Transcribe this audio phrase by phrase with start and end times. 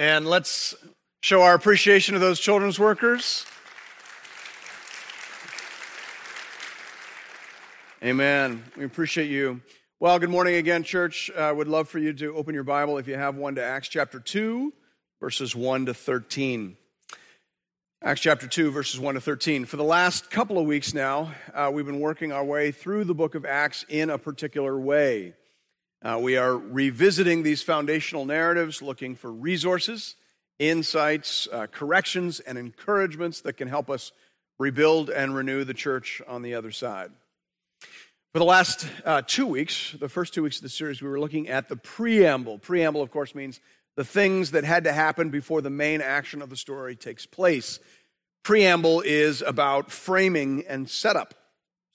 [0.00, 0.76] And let's
[1.22, 3.44] show our appreciation of those children's workers.
[8.00, 8.62] Amen.
[8.76, 9.60] We appreciate you.
[9.98, 11.32] Well, good morning again, church.
[11.36, 13.64] I uh, would love for you to open your Bible, if you have one, to
[13.64, 14.72] Acts chapter 2,
[15.20, 16.76] verses 1 to 13.
[18.00, 19.64] Acts chapter 2, verses 1 to 13.
[19.64, 23.16] For the last couple of weeks now, uh, we've been working our way through the
[23.16, 25.34] book of Acts in a particular way.
[26.00, 30.14] Uh, we are revisiting these foundational narratives, looking for resources,
[30.60, 34.12] insights, uh, corrections, and encouragements that can help us
[34.60, 37.10] rebuild and renew the church on the other side.
[38.32, 41.18] For the last uh, two weeks, the first two weeks of the series, we were
[41.18, 42.58] looking at the preamble.
[42.58, 43.60] Preamble, of course, means
[43.96, 47.80] the things that had to happen before the main action of the story takes place.
[48.44, 51.34] Preamble is about framing and setup.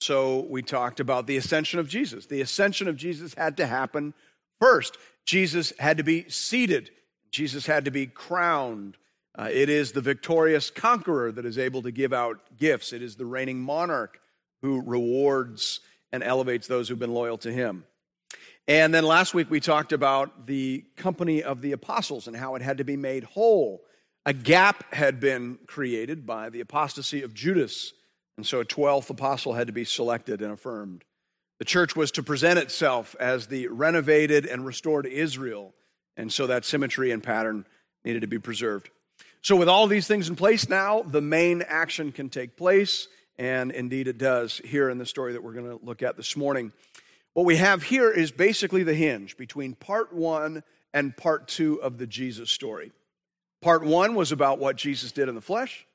[0.00, 2.26] So we talked about the ascension of Jesus.
[2.26, 4.14] The ascension of Jesus had to happen
[4.60, 4.98] first.
[5.24, 6.90] Jesus had to be seated,
[7.30, 8.96] Jesus had to be crowned.
[9.36, 13.16] Uh, it is the victorious conqueror that is able to give out gifts, it is
[13.16, 14.20] the reigning monarch
[14.62, 15.80] who rewards
[16.12, 17.84] and elevates those who've been loyal to him.
[18.66, 22.62] And then last week we talked about the company of the apostles and how it
[22.62, 23.82] had to be made whole.
[24.24, 27.92] A gap had been created by the apostasy of Judas
[28.36, 31.04] and so a 12th apostle had to be selected and affirmed.
[31.58, 35.72] The church was to present itself as the renovated and restored Israel.
[36.16, 37.64] And so that symmetry and pattern
[38.04, 38.90] needed to be preserved.
[39.42, 43.08] So, with all these things in place now, the main action can take place.
[43.36, 46.36] And indeed, it does here in the story that we're going to look at this
[46.36, 46.72] morning.
[47.34, 50.62] What we have here is basically the hinge between part one
[50.92, 52.92] and part two of the Jesus story.
[53.60, 55.86] Part one was about what Jesus did in the flesh,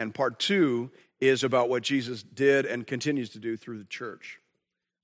[0.00, 4.38] and part two is about what Jesus did and continues to do through the church.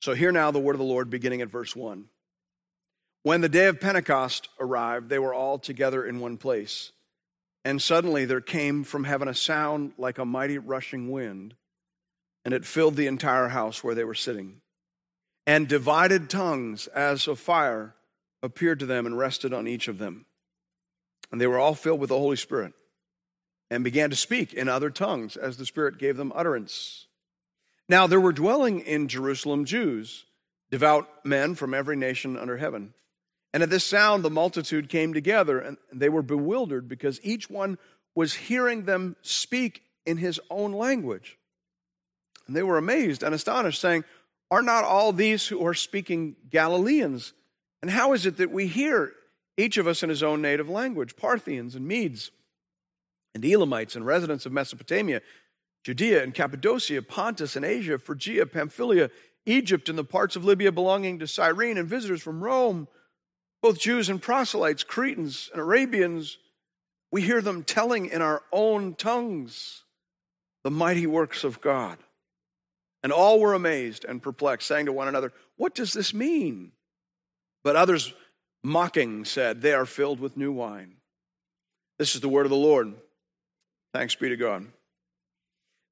[0.01, 2.07] So, hear now the word of the Lord beginning at verse 1.
[3.23, 6.93] When the day of Pentecost arrived, they were all together in one place.
[7.65, 11.55] And suddenly there came from heaven a sound like a mighty rushing wind,
[12.45, 14.61] and it filled the entire house where they were sitting.
[15.47, 17.95] And divided tongues as of fire
[18.43, 20.27] appeared to them and rested on each of them.
[21.33, 22.75] And they were all filled with the Holy Spirit
[23.71, 27.07] and began to speak in other tongues as the Spirit gave them utterance.
[27.89, 30.25] Now there were dwelling in Jerusalem Jews,
[30.71, 32.95] devout men from every nation under heaven.
[33.53, 37.79] And at this sound, the multitude came together, and they were bewildered because each one
[38.15, 41.39] was hearing them speak in his own language.
[42.47, 44.05] And they were amazed and astonished, saying,
[44.51, 47.33] Are not all these who are speaking Galileans?
[47.81, 49.13] And how is it that we hear
[49.57, 52.31] each of us in his own native language, Parthians and Medes?
[53.35, 55.21] And Elamites and residents of Mesopotamia,
[55.83, 59.11] Judea and Cappadocia, Pontus and Asia, Phrygia, Pamphylia,
[59.47, 62.89] Egypt, and the parts of Libya belonging to Cyrene, and visitors from Rome,
[63.61, 66.39] both Jews and proselytes, Cretans and Arabians.
[67.13, 69.85] We hear them telling in our own tongues
[70.63, 71.99] the mighty works of God.
[73.03, 76.73] And all were amazed and perplexed, saying to one another, What does this mean?
[77.63, 78.15] But others,
[78.63, 80.95] mocking, said, They are filled with new wine.
[81.99, 82.95] This is the word of the Lord.
[83.95, 84.67] Thanks be to God.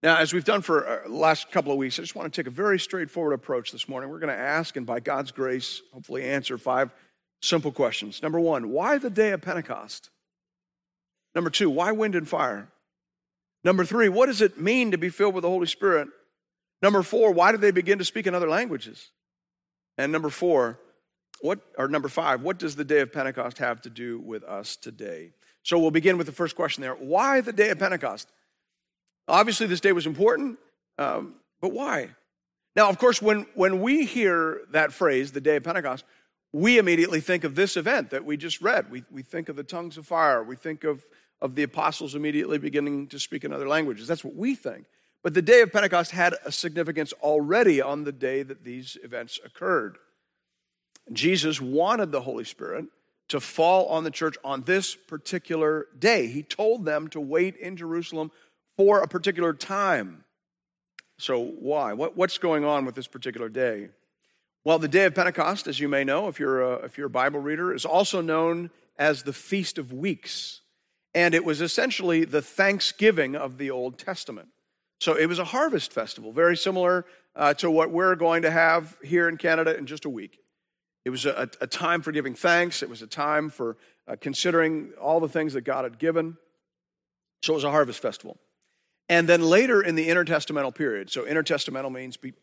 [0.02, 2.36] Now, as we've done for the uh, last couple of weeks, I just want to
[2.36, 4.10] take a very straightforward approach this morning.
[4.10, 6.90] We're going to ask, and by God's grace, hopefully answer five
[7.42, 8.20] simple questions.
[8.20, 10.10] Number one, why the day of Pentecost?
[11.36, 12.66] Number two, why wind and fire?
[13.62, 16.08] Number three, what does it mean to be filled with the Holy Spirit?
[16.82, 19.12] Number four, why did they begin to speak in other languages?
[19.96, 20.80] And number four,
[21.40, 24.74] what or number five, what does the day of Pentecost have to do with us
[24.74, 25.30] today?
[25.62, 26.94] So we'll begin with the first question there.
[26.94, 28.28] Why the day of Pentecost?
[29.28, 30.58] Obviously, this day was important,
[30.98, 32.10] um, but why?
[32.74, 36.04] Now, of course, when, when we hear that phrase, the day of Pentecost,
[36.52, 38.90] we immediately think of this event that we just read.
[38.90, 40.42] We, we think of the tongues of fire.
[40.42, 41.04] We think of,
[41.40, 44.06] of the apostles immediately beginning to speak in other languages.
[44.06, 44.86] That's what we think.
[45.22, 49.38] But the day of Pentecost had a significance already on the day that these events
[49.44, 49.96] occurred.
[51.12, 52.86] Jesus wanted the Holy Spirit
[53.32, 56.26] to fall on the church on this particular day.
[56.26, 58.30] He told them to wait in Jerusalem
[58.76, 60.24] for a particular time.
[61.16, 61.94] So, why?
[61.94, 63.88] What, what's going on with this particular day?
[64.64, 67.10] Well, the day of Pentecost, as you may know, if you're, a, if you're a
[67.10, 68.68] Bible reader, is also known
[68.98, 70.60] as the Feast of Weeks.
[71.14, 74.48] And it was essentially the Thanksgiving of the Old Testament.
[75.00, 78.98] So it was a harvest festival, very similar uh, to what we're going to have
[79.02, 80.41] here in Canada in just a week.
[81.04, 83.76] It was a, a time for giving thanks, it was a time for
[84.06, 86.36] uh, considering all the things that God had given.
[87.42, 88.38] So it was a harvest festival.
[89.08, 92.34] And then later in the intertestamental period, so intertestamental means be,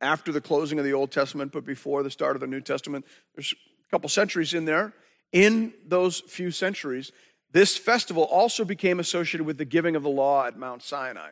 [0.00, 3.06] after the closing of the Old Testament, but before the start of the New Testament,
[3.34, 4.92] there's a couple centuries in there.
[5.32, 7.12] In those few centuries,
[7.52, 11.30] this festival also became associated with the giving of the law at Mount Sinai.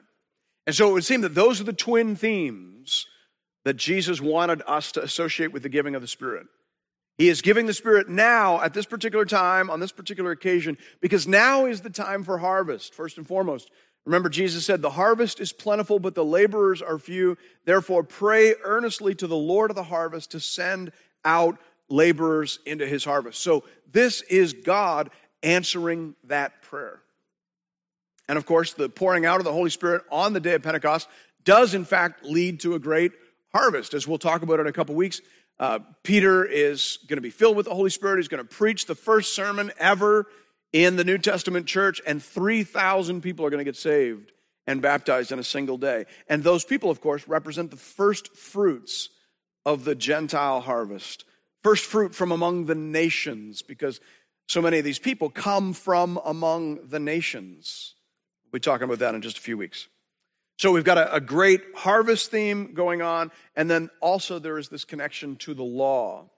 [0.67, 3.07] And so it would seem that those are the twin themes
[3.65, 6.47] that Jesus wanted us to associate with the giving of the Spirit.
[7.19, 11.27] He is giving the Spirit now at this particular time, on this particular occasion, because
[11.27, 13.71] now is the time for harvest, first and foremost.
[14.05, 17.39] Remember, Jesus said, The harvest is plentiful, but the laborers are few.
[17.65, 20.93] Therefore, pray earnestly to the Lord of the harvest to send
[21.25, 21.59] out
[21.89, 23.41] laborers into his harvest.
[23.43, 25.11] So, this is God
[25.43, 27.01] answering that prayer.
[28.29, 31.09] And of course, the pouring out of the Holy Spirit on the day of Pentecost
[31.45, 33.13] does, in fact, lead to a great
[33.53, 33.95] harvest.
[33.95, 35.21] As we'll talk about in a couple weeks,
[35.59, 38.19] uh, Peter is going to be filled with the Holy Spirit.
[38.19, 40.27] He's going to preach the first sermon ever
[40.73, 44.33] in the New Testament church, and 3,000 people are going to get saved
[44.67, 46.05] and baptized in a single day.
[46.29, 49.09] And those people, of course, represent the first fruits
[49.65, 51.25] of the Gentile harvest.
[51.63, 54.01] First fruit from among the nations, because
[54.49, 57.95] so many of these people come from among the nations.
[58.45, 59.89] We'll be talking about that in just a few weeks.
[60.59, 64.69] So we've got a, a, great harvest theme going on, and then also there is
[64.71, 66.31] this connection to the law.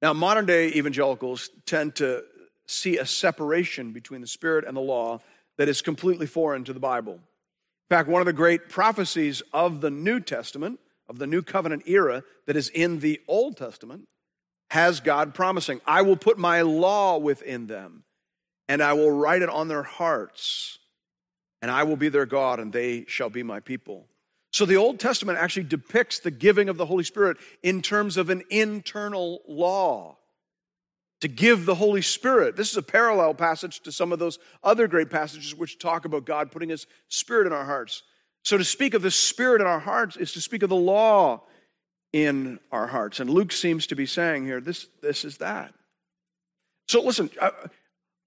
[0.00, 2.24] Now, modern day evangelicals tend to
[2.66, 5.20] see a separation between the Spirit and the law
[5.56, 7.14] that is completely foreign to the Bible.
[7.14, 11.84] In fact, one of the great prophecies of the New Testament, of the New Covenant
[11.86, 14.08] era, that is in the Old Testament,
[14.70, 18.04] has God promising, I will put my law within them,
[18.68, 20.78] and I will write it on their hearts,
[21.62, 24.06] and I will be their God, and they shall be my people.
[24.52, 28.28] So the Old Testament actually depicts the giving of the Holy Spirit in terms of
[28.28, 30.18] an internal law
[31.22, 32.56] to give the Holy Spirit.
[32.56, 36.26] This is a parallel passage to some of those other great passages which talk about
[36.26, 38.02] God putting His Spirit in our hearts.
[38.44, 41.44] So to speak of the Spirit in our hearts is to speak of the law
[42.12, 43.20] in our hearts.
[43.20, 45.72] And Luke seems to be saying here, this, this is that.
[46.88, 47.52] So listen, I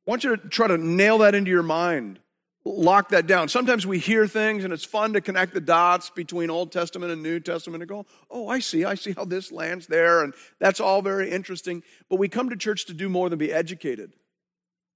[0.07, 2.19] want you to try to nail that into your mind
[2.65, 3.47] lock that down.
[3.47, 7.21] Sometimes we hear things and it's fun to connect the dots between Old Testament and
[7.21, 10.79] New Testament and go, oh, I see, I see how this lands there, and that's
[10.79, 11.83] all very interesting.
[12.09, 14.13] But we come to church to do more than be educated.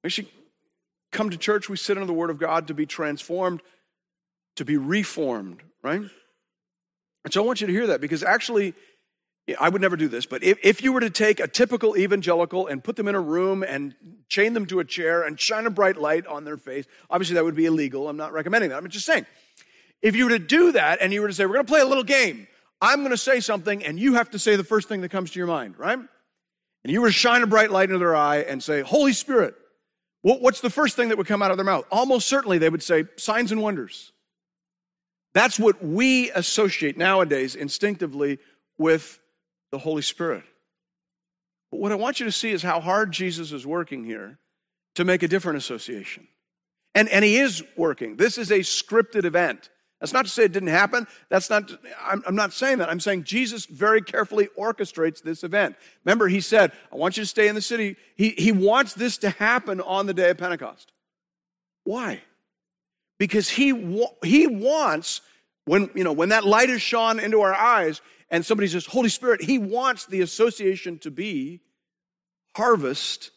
[0.03, 0.27] We should
[1.11, 3.61] come to church, we sit under the Word of God to be transformed,
[4.55, 6.01] to be reformed, right?
[7.23, 8.73] And so I want you to hear that because actually,
[9.55, 12.67] I would never do this, but if, if you were to take a typical evangelical
[12.67, 13.95] and put them in a room and
[14.27, 17.43] chain them to a chair and shine a bright light on their face, obviously that
[17.43, 18.09] would be illegal.
[18.09, 18.77] I'm not recommending that.
[18.77, 19.25] I'm just saying.
[20.01, 21.81] If you were to do that and you were to say, we're going to play
[21.81, 22.47] a little game,
[22.81, 25.31] I'm going to say something and you have to say the first thing that comes
[25.31, 25.99] to your mind, right?
[26.83, 29.55] And you were to shine a bright light into their eye and say, Holy Spirit,
[30.21, 31.85] what's the first thing that would come out of their mouth?
[31.91, 34.13] Almost certainly they would say, signs and wonders.
[35.33, 38.39] That's what we associate nowadays instinctively
[38.77, 39.19] with
[39.71, 40.43] the Holy Spirit.
[41.71, 44.39] But what I want you to see is how hard Jesus is working here
[44.95, 46.27] to make a different association.
[46.95, 48.17] And, and he is working.
[48.17, 49.69] This is a scripted event.
[49.99, 51.07] That's not to say it didn't happen.
[51.29, 51.69] That's not,
[52.01, 52.89] I'm, I'm not saying that.
[52.89, 55.75] I'm saying Jesus very carefully orchestrates this event.
[56.05, 57.97] Remember, he said, I want you to stay in the city.
[58.15, 60.93] He, he wants this to happen on the day of Pentecost.
[61.83, 62.21] Why?
[63.17, 65.21] Because he, wa- he wants,
[65.65, 68.01] when, you know, when that light is shone into our eyes,
[68.31, 71.61] and somebody says, Holy Spirit, he wants the association to be
[72.55, 73.31] harvest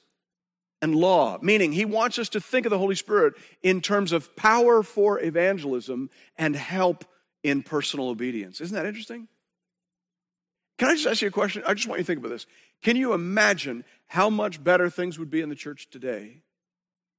[0.81, 4.35] and law, meaning he wants us to think of the Holy Spirit in terms of
[4.37, 7.05] power for evangelism and help
[7.43, 8.61] in personal obedience.
[8.61, 9.29] Isn't that interesting?
[10.79, 11.63] Can I just ask you a question?
[11.67, 12.47] I just want you to think about this.
[12.83, 16.39] Can you imagine how much better things would be in the church today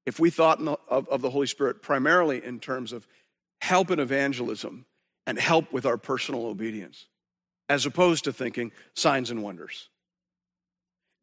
[0.05, 3.07] if we thought of, of the Holy Spirit primarily in terms of
[3.61, 4.85] help in evangelism
[5.25, 7.07] and help with our personal obedience?
[7.69, 9.89] As opposed to thinking signs and wonders.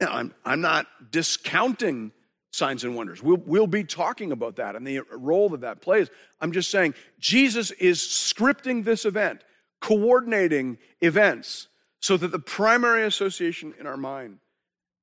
[0.01, 2.13] Now, I'm, I'm not discounting
[2.53, 3.23] signs and wonders.
[3.23, 6.09] We'll, we'll be talking about that and the role that that plays.
[6.41, 9.45] I'm just saying Jesus is scripting this event,
[9.81, 11.69] coordinating events,
[12.01, 14.39] so that the primary association in our mind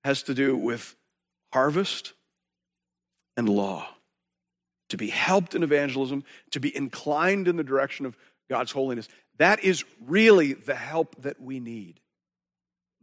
[0.03, 0.95] has to do with
[1.53, 2.13] harvest
[3.35, 3.87] and law.
[4.89, 8.17] To be helped in evangelism, to be inclined in the direction of
[8.49, 9.09] God's holiness.
[9.37, 11.99] That is really the help that we need.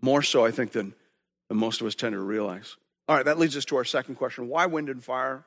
[0.01, 0.95] More so, I think, than,
[1.49, 2.77] than most of us tend to realize.
[3.09, 5.45] All right, that leads us to our second question why wind and fire?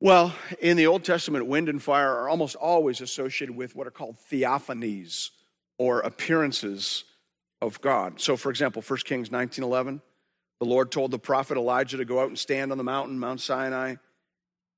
[0.00, 3.92] Well, in the Old Testament, wind and fire are almost always associated with what are
[3.92, 5.30] called theophanies
[5.78, 7.04] or appearances
[7.62, 8.20] of God.
[8.20, 10.02] So, for example, 1 Kings 19:11,
[10.60, 13.40] the Lord told the prophet Elijah to go out and stand on the mountain, Mount
[13.40, 13.90] Sinai.
[13.90, 13.96] He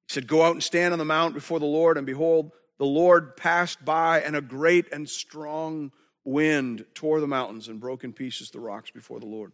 [0.09, 3.37] said, Go out and stand on the mount before the Lord, and behold, the Lord
[3.37, 5.93] passed by, and a great and strong
[6.25, 9.53] wind tore the mountains and broke in pieces the rocks before the Lord.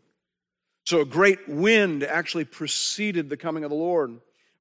[0.84, 4.18] So a great wind actually preceded the coming of the Lord.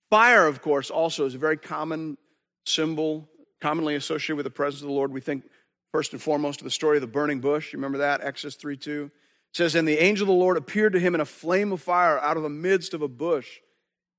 [0.09, 2.17] Fire, of course, also is a very common
[2.65, 3.27] symbol,
[3.59, 5.11] commonly associated with the presence of the Lord.
[5.11, 5.43] We think
[5.91, 7.73] first and foremost of the story of the burning bush.
[7.73, 8.21] You remember that?
[8.21, 9.05] Exodus 3 2.
[9.05, 11.81] It says, And the angel of the Lord appeared to him in a flame of
[11.81, 13.59] fire out of the midst of a bush.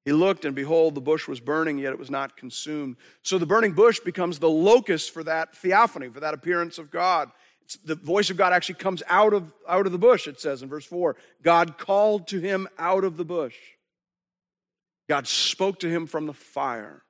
[0.04, 2.96] He looked, and behold, the bush was burning, yet it was not consumed.
[3.22, 7.30] So the burning bush becomes the locus for that theophany, for that appearance of God.
[7.62, 10.62] It's, the voice of God actually comes out of, out of the bush, it says
[10.62, 11.16] in verse 4.
[11.42, 13.56] God called to him out of the bush.
[15.08, 17.02] God spoke to him from the fire.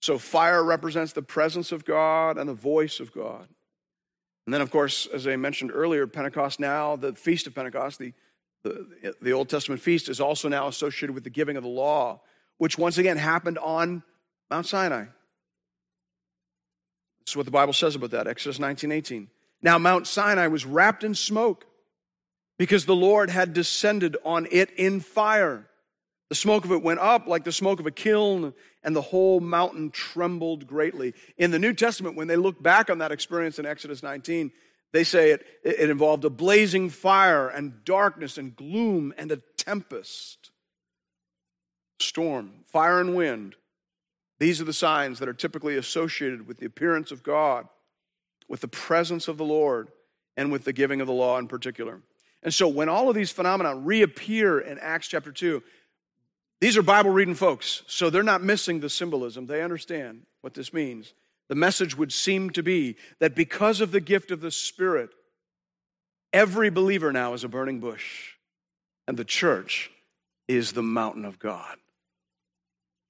[0.00, 3.46] So fire represents the presence of God and the voice of God.
[4.46, 8.12] And then, of course, as I mentioned earlier, Pentecost now, the Feast of Pentecost, the,
[8.62, 12.20] the, the Old Testament feast, is also now associated with the giving of the law,
[12.58, 14.02] which once again happened on
[14.50, 15.04] Mount Sinai.
[17.24, 19.28] This is what the Bible says about that, Exodus 19 18.
[19.62, 21.66] Now, Mount Sinai was wrapped in smoke
[22.58, 25.68] because the Lord had descended on it in fire.
[26.28, 29.38] The smoke of it went up like the smoke of a kiln, and the whole
[29.40, 31.14] mountain trembled greatly.
[31.36, 34.50] In the New Testament, when they look back on that experience in Exodus 19,
[34.92, 40.50] they say it, it involved a blazing fire and darkness and gloom and a tempest.
[41.98, 43.54] Storm, fire and wind.
[44.38, 47.68] These are the signs that are typically associated with the appearance of God
[48.48, 49.88] with the presence of the Lord
[50.36, 52.02] and with the giving of the law in particular.
[52.42, 55.62] And so when all of these phenomena reappear in Acts chapter 2,
[56.60, 59.46] these are Bible reading folks, so they're not missing the symbolism.
[59.46, 61.14] They understand what this means.
[61.48, 65.10] The message would seem to be that because of the gift of the Spirit,
[66.32, 68.32] every believer now is a burning bush,
[69.06, 69.90] and the church
[70.48, 71.76] is the mountain of God.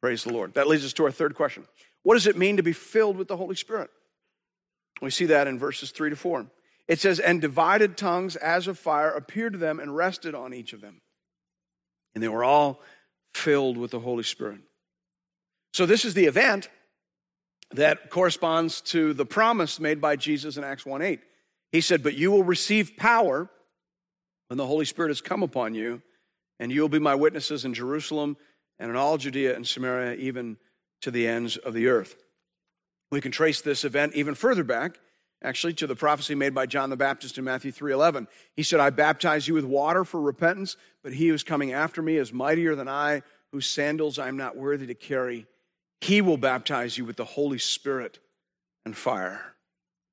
[0.00, 0.54] Praise the Lord.
[0.54, 1.66] That leads us to our third question
[2.02, 3.90] What does it mean to be filled with the Holy Spirit?
[5.00, 6.46] We see that in verses 3 to 4.
[6.88, 10.72] It says, And divided tongues as of fire appeared to them and rested on each
[10.72, 11.00] of them.
[12.14, 12.80] And they were all
[13.34, 14.60] filled with the Holy Spirit.
[15.72, 16.68] So, this is the event
[17.74, 21.20] that corresponds to the promise made by Jesus in Acts 1 8.
[21.70, 23.48] He said, But you will receive power
[24.48, 26.02] when the Holy Spirit has come upon you,
[26.60, 28.36] and you will be my witnesses in Jerusalem
[28.78, 30.58] and in all Judea and Samaria, even
[31.00, 32.16] to the ends of the earth.
[33.10, 34.98] We can trace this event even further back,
[35.42, 38.28] actually, to the prophecy made by John the Baptist in Matthew 3:11.
[38.54, 42.16] He said, "I baptize you with water for repentance, but he who's coming after me
[42.16, 45.46] is mightier than I, whose sandals I am not worthy to carry.
[46.02, 48.18] He will baptize you with the Holy Spirit
[48.85, 49.54] and fire."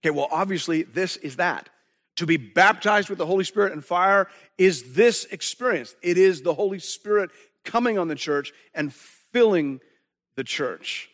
[0.04, 1.70] Okay, well, obviously, this is that.
[2.18, 5.96] To be baptized with the Holy Spirit and fire is this experience.
[6.04, 7.32] It is the Holy Spirit
[7.66, 9.82] coming on the church and filling
[10.36, 11.10] the church.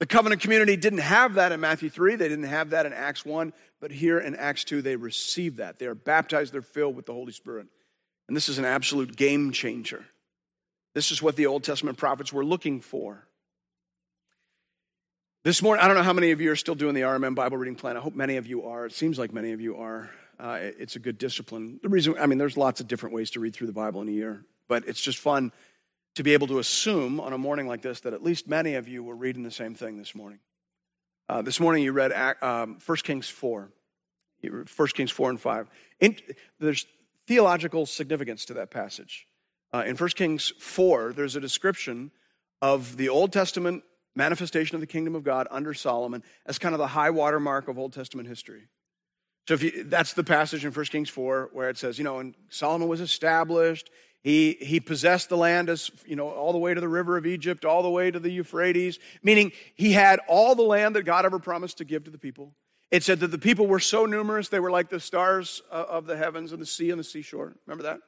[0.00, 2.16] The covenant community didn't have that in Matthew 3.
[2.16, 3.52] They didn't have that in Acts 1.
[3.80, 5.78] But here in Acts 2, they receive that.
[5.78, 7.68] They are baptized, they're filled with the Holy Spirit.
[8.26, 10.04] And this is an absolute game changer.
[10.94, 13.28] This is what the Old Testament prophets were looking for.
[15.46, 17.56] This morning, I don't know how many of you are still doing the RMM Bible
[17.56, 17.96] reading plan.
[17.96, 18.84] I hope many of you are.
[18.84, 20.10] It seems like many of you are.
[20.40, 21.78] Uh, it's a good discipline.
[21.84, 24.08] The reason, I mean, there's lots of different ways to read through the Bible in
[24.08, 25.52] a year, but it's just fun
[26.16, 28.88] to be able to assume on a morning like this that at least many of
[28.88, 30.40] you were reading the same thing this morning.
[31.28, 32.10] Uh, this morning you read
[32.42, 33.70] um, 1 Kings 4.
[34.42, 35.70] 1 Kings 4 and 5.
[36.00, 36.16] In,
[36.58, 36.86] there's
[37.28, 39.28] theological significance to that passage.
[39.72, 42.10] Uh, in 1 Kings 4, there's a description
[42.60, 43.84] of the Old Testament
[44.16, 47.78] manifestation of the kingdom of God under Solomon as kind of the high watermark of
[47.78, 48.68] Old Testament history.
[49.46, 52.18] So if you, that's the passage in 1 Kings 4 where it says, you know,
[52.18, 53.90] and Solomon was established,
[54.24, 57.26] he, he possessed the land as, you know, all the way to the river of
[57.26, 61.24] Egypt, all the way to the Euphrates, meaning he had all the land that God
[61.24, 62.52] ever promised to give to the people.
[62.90, 66.06] It said that the people were so numerous, they were like the stars uh, of
[66.06, 67.54] the heavens and the sea and the seashore.
[67.66, 68.00] Remember that?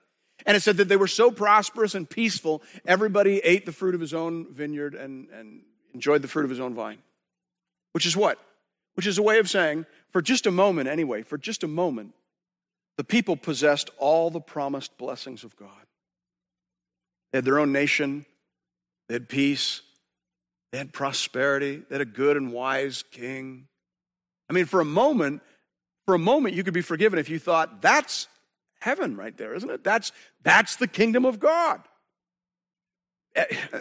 [0.46, 4.00] And it said that they were so prosperous and peaceful, everybody ate the fruit of
[4.00, 5.62] his own vineyard and, and
[5.94, 6.98] enjoyed the fruit of his own vine.
[7.92, 8.38] Which is what?
[8.94, 12.14] Which is a way of saying, for just a moment anyway, for just a moment,
[12.96, 15.70] the people possessed all the promised blessings of God.
[17.32, 18.26] They had their own nation,
[19.08, 19.82] they had peace,
[20.72, 23.68] they had prosperity, they had a good and wise king.
[24.50, 25.42] I mean, for a moment,
[26.06, 28.28] for a moment, you could be forgiven if you thought, that's
[28.80, 29.84] heaven right there, isn't it?
[29.84, 31.82] That's, that's the kingdom of God.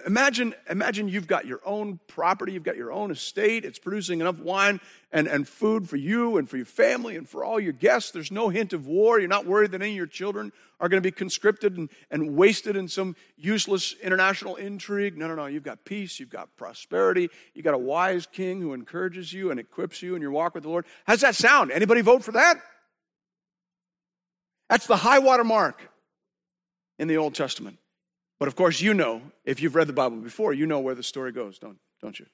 [0.06, 4.40] Imagine, imagine you've got your own property, you've got your own estate, it's producing enough
[4.40, 4.80] wine
[5.12, 8.12] and, and food for you and for your family and for all your guests.
[8.12, 9.20] There's no hint of war.
[9.20, 12.36] You're not worried that any of your children are going to be conscripted and, and
[12.36, 15.18] wasted in some useless international intrigue.
[15.18, 15.46] No, no, no.
[15.46, 19.60] You've got peace, you've got prosperity, you've got a wise king who encourages you and
[19.60, 20.86] equips you in your walk with the Lord.
[21.06, 21.72] How's that sound?
[21.72, 22.58] Anybody vote for that?
[24.70, 25.90] That's the high water mark
[27.00, 27.80] in the Old Testament.
[28.40, 31.04] But of course, you know, if you've read the Bible before, you know where the
[31.04, 32.28] story goes, don't, don't you?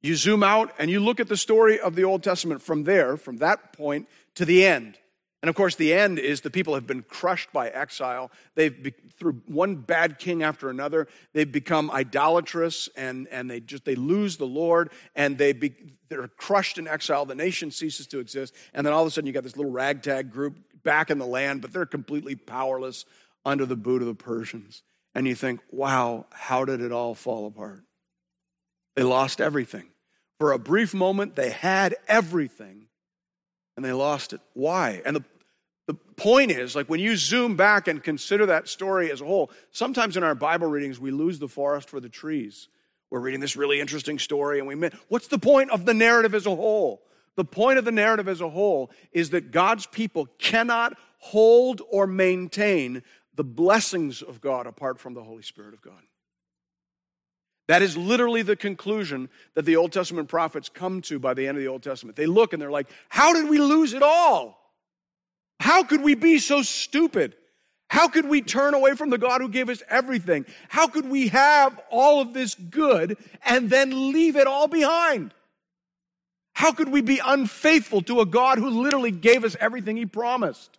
[0.00, 3.16] You zoom out and you look at the story of the Old Testament from there,
[3.16, 4.96] from that point to the end.
[5.42, 8.30] And of course, the end is the people have been crushed by exile.
[8.56, 13.94] They've, through one bad king after another, they've become idolatrous and, and they just, they
[13.94, 15.74] lose the Lord and they be,
[16.08, 17.24] they're crushed in exile.
[17.24, 18.54] The nation ceases to exist.
[18.74, 21.26] And then all of a sudden you got this little ragtag group back in the
[21.26, 23.04] land, but they're completely powerless
[23.44, 24.82] under the boot of the Persians.
[25.14, 27.82] And you think, wow, how did it all fall apart?
[28.94, 29.86] They lost everything.
[30.38, 32.86] For a brief moment, they had everything
[33.76, 34.40] and they lost it.
[34.54, 35.02] Why?
[35.04, 35.24] And the,
[35.86, 39.50] the point is, like when you zoom back and consider that story as a whole,
[39.70, 42.68] sometimes in our Bible readings, we lose the forest for the trees.
[43.10, 46.34] We're reading this really interesting story, and we miss what's the point of the narrative
[46.34, 47.02] as a whole?
[47.36, 52.06] The point of the narrative as a whole is that God's people cannot hold or
[52.06, 53.02] maintain
[53.38, 56.02] the blessings of God apart from the Holy Spirit of God.
[57.68, 61.56] That is literally the conclusion that the Old Testament prophets come to by the end
[61.56, 62.16] of the Old Testament.
[62.16, 64.58] They look and they're like, How did we lose it all?
[65.60, 67.36] How could we be so stupid?
[67.88, 70.44] How could we turn away from the God who gave us everything?
[70.68, 75.32] How could we have all of this good and then leave it all behind?
[76.54, 80.76] How could we be unfaithful to a God who literally gave us everything he promised?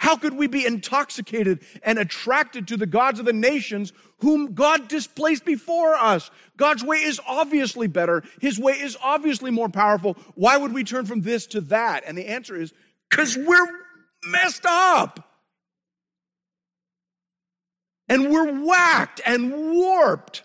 [0.00, 4.88] How could we be intoxicated and attracted to the gods of the nations whom God
[4.88, 6.30] displaced before us?
[6.56, 8.24] God's way is obviously better.
[8.40, 10.16] His way is obviously more powerful.
[10.36, 12.04] Why would we turn from this to that?
[12.06, 12.72] And the answer is
[13.10, 13.68] because we're
[14.24, 15.28] messed up.
[18.08, 20.44] And we're whacked and warped.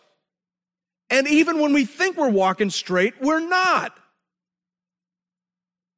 [1.10, 3.98] And even when we think we're walking straight, we're not.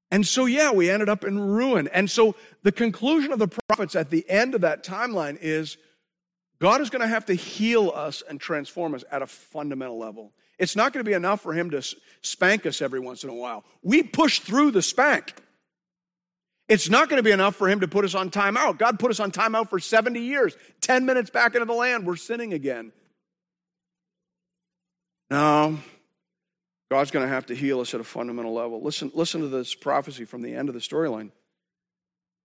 [0.10, 1.90] And so, yeah, we ended up in ruin.
[1.90, 2.36] And so,
[2.68, 5.78] the conclusion of the prophets at the end of that timeline is
[6.60, 10.34] God is going to have to heal us and transform us at a fundamental level.
[10.60, 11.82] It's not going to be enough for Him to
[12.22, 13.64] spank us every once in a while.
[13.84, 15.34] We push through the spank.
[16.68, 18.78] It's not going to be enough for Him to put us on timeout.
[18.78, 20.58] God put us on timeout for 70 years.
[20.82, 22.92] 10 minutes back into the land, we're sinning again.
[25.32, 25.78] No,
[26.92, 28.84] God's going to have to heal us at a fundamental level.
[28.84, 31.32] Listen, listen to this prophecy from the end of the storyline.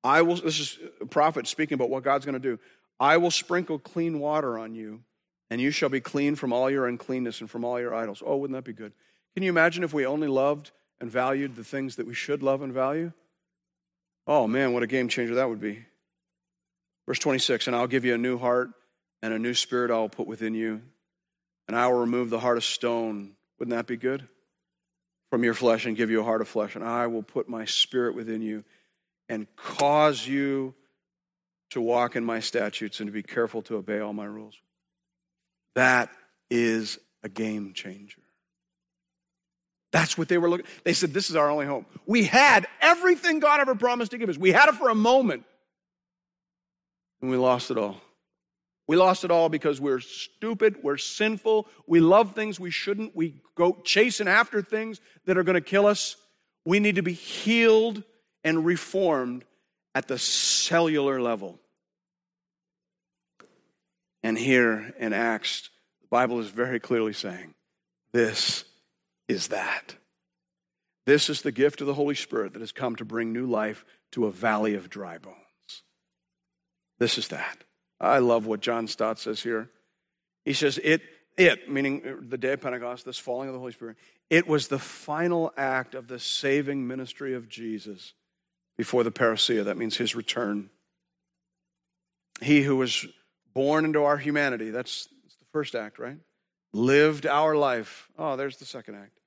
[0.04, 2.58] I will, this is a prophet speaking about what God's going to do.
[2.98, 5.02] I will sprinkle clean water on you,
[5.50, 8.22] and you shall be clean from all your uncleanness and from all your idols.
[8.24, 8.92] Oh, wouldn't that be good?
[9.34, 12.62] Can you imagine if we only loved and valued the things that we should love
[12.62, 13.12] and value?
[14.26, 15.84] Oh, man, what a game changer that would be.
[17.06, 18.70] Verse 26 And I'll give you a new heart,
[19.22, 20.82] and a new spirit I will put within you,
[21.68, 24.26] and I will remove the heart of stone wouldn't that be good?
[25.30, 27.64] From your flesh and give you a heart of flesh, and I will put my
[27.64, 28.64] spirit within you
[29.32, 30.74] and cause you
[31.70, 34.60] to walk in my statutes and to be careful to obey all my rules.
[35.74, 36.10] That
[36.50, 38.20] is a game changer.
[39.90, 40.66] That's what they were looking.
[40.84, 41.86] They said, This is our only hope.
[42.04, 44.36] We had everything God ever promised to give us.
[44.36, 45.44] We had it for a moment,
[47.22, 48.02] and we lost it all.
[48.86, 53.40] We lost it all because we're stupid, we're sinful, we love things we shouldn't, we
[53.54, 56.16] go chasing after things that are going to kill us.
[56.66, 58.02] We need to be healed
[58.44, 59.44] and reformed
[59.94, 61.58] at the cellular level.
[64.22, 67.54] And here in Acts, the Bible is very clearly saying,
[68.12, 68.64] this
[69.28, 69.94] is that.
[71.06, 73.84] This is the gift of the Holy Spirit that has come to bring new life
[74.12, 75.36] to a valley of dry bones.
[76.98, 77.64] This is that.
[78.00, 79.70] I love what John Stott says here.
[80.44, 81.02] He says, It,
[81.36, 83.96] it, meaning the day of Pentecost, this falling of the Holy Spirit,
[84.30, 88.12] it was the final act of the saving ministry of Jesus
[88.82, 89.64] before the parousia.
[89.64, 90.70] That means his return.
[92.40, 93.06] He who was
[93.54, 96.18] born into our humanity, that's, that's the first act, right?
[96.72, 98.08] Lived our life.
[98.18, 99.18] Oh, there's the second act.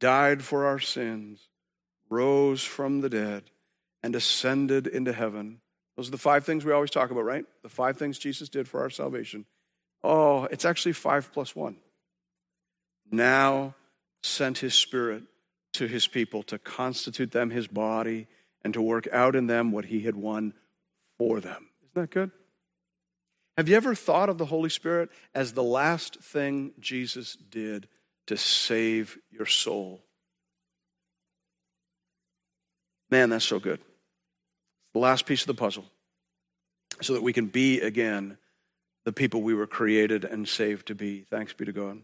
[0.00, 1.48] Died for our sins,
[2.08, 3.44] rose from the dead,
[4.02, 5.60] and ascended into heaven
[6.00, 7.44] those are the five things we always talk about, right?
[7.62, 9.44] The five things Jesus did for our salvation.
[10.02, 11.76] Oh, it's actually five plus one.
[13.10, 13.74] Now
[14.22, 15.24] sent his spirit
[15.74, 18.28] to his people to constitute them his body
[18.62, 20.54] and to work out in them what he had won
[21.18, 21.68] for them.
[21.82, 22.30] Isn't that good?
[23.56, 27.88] Have you ever thought of the Holy Spirit as the last thing Jesus did
[28.26, 30.02] to save your soul?
[33.10, 33.80] Man, that's so good
[34.92, 35.84] the last piece of the puzzle,
[37.00, 38.36] so that we can be again
[39.04, 41.20] the people we were created and saved to be.
[41.30, 42.00] Thanks be to God.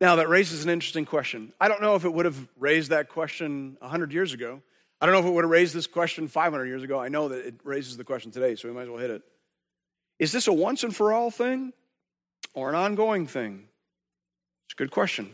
[0.00, 1.52] Now, that raises an interesting question.
[1.60, 4.62] I don't know if it would have raised that question 100 years ago.
[5.00, 6.98] I don't know if it would have raised this question 500 years ago.
[6.98, 9.22] I know that it raises the question today, so we might as well hit it.
[10.18, 11.72] Is this a once and for all thing
[12.54, 13.68] or an ongoing thing?
[14.66, 15.32] It's a good question.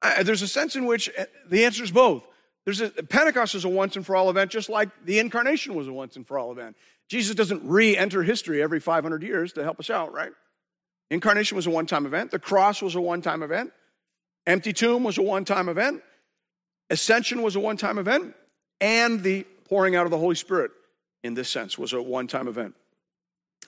[0.00, 2.26] Uh, there's a sense in which uh, the answer is both.
[2.64, 5.86] There's a, Pentecost is a once and for all event, just like the incarnation was
[5.86, 6.76] a once and for all event.
[7.08, 10.32] Jesus doesn't re enter history every 500 years to help us out, right?
[11.10, 12.30] Incarnation was a one time event.
[12.30, 13.72] The cross was a one time event.
[14.46, 16.02] Empty tomb was a one time event.
[16.88, 18.34] Ascension was a one time event.
[18.84, 20.70] And the pouring out of the Holy Spirit,
[21.22, 22.74] in this sense, was a one time event.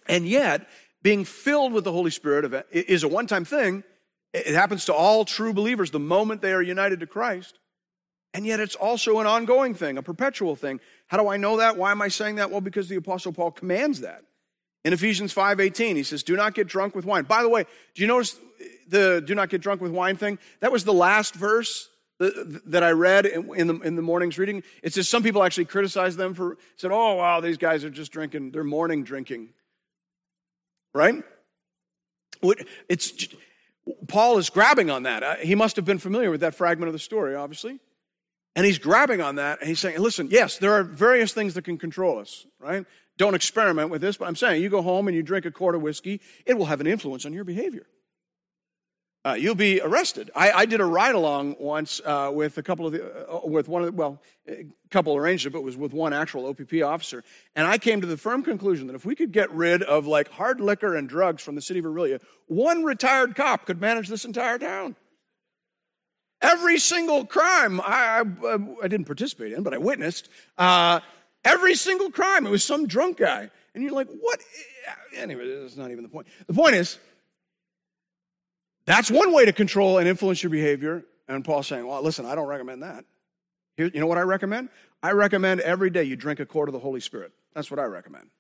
[0.07, 0.69] And yet,
[1.03, 3.83] being filled with the Holy Spirit is a one time thing.
[4.35, 7.59] It happens to all true believers the moment they are united to Christ.
[8.35, 10.81] And yet, it's also an ongoing thing, a perpetual thing.
[11.07, 11.79] How do I know that?
[11.79, 12.51] Why am I saying that?
[12.51, 14.23] Well, because the Apostle Paul commands that.
[14.85, 18.03] In Ephesians 5:18, he says, "Do not get drunk with wine." By the way, do
[18.03, 18.37] you notice
[18.87, 20.39] the "do not get drunk with wine" thing?
[20.61, 24.63] That was the last verse that I read in the, in the morning's reading.
[24.83, 28.13] It says some people actually criticized them for said, "Oh, wow, these guys are just
[28.13, 28.53] drinking.
[28.53, 29.51] They're morning drinking."
[30.95, 31.23] Right?
[32.89, 33.29] It's
[34.09, 35.23] Paul is grabbing on that.
[35.23, 37.79] Uh, he must have been familiar with that fragment of the story, obviously.
[38.57, 41.63] And he's grabbing on that and he's saying, listen, yes, there are various things that
[41.63, 42.87] can control us, right?
[43.19, 45.75] Don't experiment with this, but I'm saying you go home and you drink a quart
[45.75, 47.87] of whiskey, it will have an influence on your behavior.
[49.27, 50.31] Uh, you'll be arrested.
[50.37, 53.67] I, I did a ride along once uh, with a couple of the, uh, with
[53.67, 56.75] one of the, well, a couple arranged it, but it was with one actual OPP
[56.85, 57.25] officer.
[57.57, 60.29] And I came to the firm conclusion that if we could get rid of like
[60.29, 64.25] hard liquor and drugs from the city of Orillia, one retired cop could manage this
[64.25, 64.95] entire town.
[66.41, 70.29] Every single crime I, I, I didn't participate in, but I witnessed.
[70.57, 71.01] Uh,
[71.47, 73.49] Every single crime, it was some drunk guy.
[73.73, 74.41] And you're like, what?
[75.15, 76.27] Anyway, that's not even the point.
[76.49, 76.99] The point is,
[78.87, 81.05] that's one way to control and influence your behavior.
[81.29, 83.05] And Paul's saying, well, listen, I don't recommend that.
[83.77, 84.71] Here, you know what I recommend?
[85.03, 87.33] I recommend every day you drink a quart of the Holy Spirit.
[87.55, 88.31] That's what I recommend.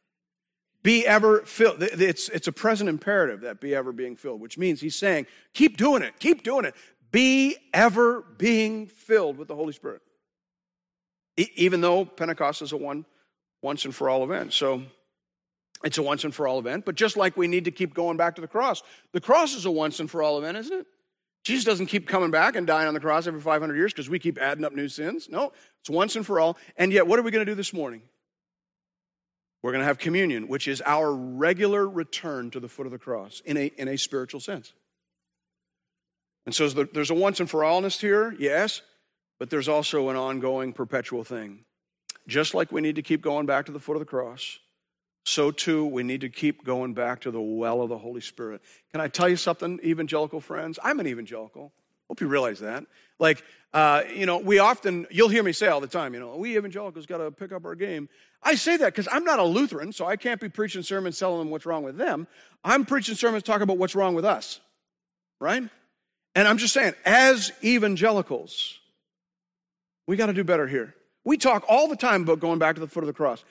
[0.82, 1.82] Be ever filled.
[1.82, 5.76] It's, it's a present imperative that be ever being filled, which means he's saying, keep
[5.76, 6.74] doing it, keep doing it.
[7.10, 10.00] Be ever being filled with the Holy Spirit
[11.36, 13.04] even though Pentecost is a one,
[13.62, 14.52] once and for all event.
[14.52, 14.82] So
[15.84, 16.84] it's a once and for all event.
[16.84, 19.64] But just like we need to keep going back to the cross, the cross is
[19.66, 20.86] a once and for all event, isn't it?
[21.44, 24.18] Jesus doesn't keep coming back and dying on the cross every 500 years because we
[24.18, 25.28] keep adding up new sins.
[25.30, 26.56] No, it's once and for all.
[26.76, 28.02] And yet, what are we going to do this morning?
[29.62, 32.98] We're going to have communion, which is our regular return to the foot of the
[32.98, 34.72] cross in a, in a spiritual sense.
[36.46, 38.82] And so there's a once and for allness here, yes
[39.38, 41.60] but there's also an ongoing, perpetual thing.
[42.26, 44.58] Just like we need to keep going back to the foot of the cross,
[45.26, 48.62] so too we need to keep going back to the well of the Holy Spirit.
[48.92, 50.78] Can I tell you something, evangelical friends?
[50.82, 51.72] I'm an evangelical.
[52.08, 52.84] Hope you realize that.
[53.18, 53.42] Like,
[53.74, 56.56] uh, you know, we often, you'll hear me say all the time, you know, we
[56.56, 58.08] evangelicals got to pick up our game.
[58.42, 61.40] I say that because I'm not a Lutheran, so I can't be preaching sermons telling
[61.40, 62.28] them what's wrong with them.
[62.62, 64.60] I'm preaching sermons talking about what's wrong with us,
[65.40, 65.64] right?
[66.36, 68.78] And I'm just saying, as evangelicals,
[70.06, 70.94] we got to do better here.
[71.24, 73.44] We talk all the time about going back to the foot of the cross.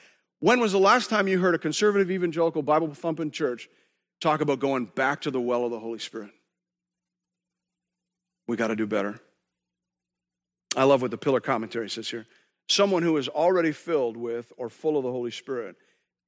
[0.45, 3.67] When was the last time you heard a conservative evangelical Bible thumping church
[4.21, 6.29] talk about going back to the well of the Holy Spirit?
[8.47, 9.19] We got to do better.
[10.77, 12.27] I love what the pillar commentary says here.
[12.69, 15.77] Someone who is already filled with or full of the Holy Spirit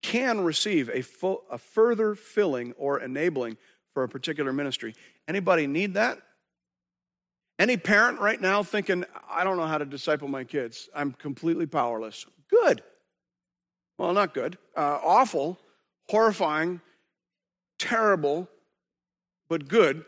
[0.02, 3.56] can receive a, full, a further filling or enabling
[3.94, 4.96] for a particular ministry.
[5.28, 6.18] Anybody need that?
[7.60, 11.68] Any parent right now thinking, I don't know how to disciple my kids, I'm completely
[11.68, 12.26] powerless.
[12.50, 12.82] Good.
[13.98, 14.58] Well, not good.
[14.76, 15.60] Uh, awful,
[16.10, 16.82] horrifying,
[17.80, 18.48] terrible,
[19.50, 20.06] but good,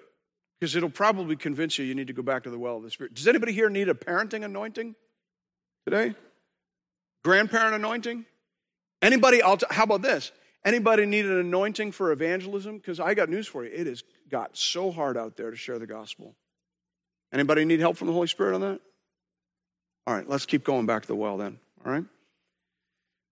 [0.60, 2.92] because it'll probably convince you you need to go back to the well of the
[2.92, 3.14] Spirit.
[3.14, 4.96] Does anybody here need a parenting anointing
[5.86, 6.14] today?
[7.24, 8.26] Grandparent anointing?
[9.02, 10.32] Anybody, I'll t- how about this?
[10.66, 12.78] Anybody need an anointing for evangelism?
[12.78, 13.72] Because I got news for you.
[13.74, 16.36] It has got so hard out there to share the gospel.
[17.32, 18.80] Anybody need help from the Holy Spirit on that?
[20.06, 21.60] All right, let's keep going back to the well then.
[21.86, 22.04] All right?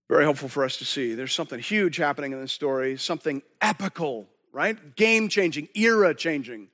[0.09, 1.13] Very helpful for us to see.
[1.13, 4.95] There's something huge happening in this story, something epical, right?
[4.95, 6.69] Game changing, era changing.